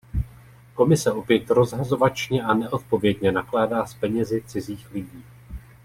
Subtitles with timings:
[0.73, 5.25] Komise opět rozhazovačně a neodpovědně nakládá s penězi cizích lidí.